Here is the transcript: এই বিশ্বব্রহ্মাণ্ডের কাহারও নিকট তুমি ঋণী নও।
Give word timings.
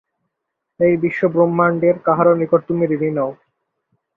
এই 0.79 0.93
বিশ্বব্রহ্মাণ্ডের 1.03 1.95
কাহারও 2.05 2.33
নিকট 2.41 2.61
তুমি 2.67 2.83
ঋণী 2.95 3.09
নও। 3.17 3.31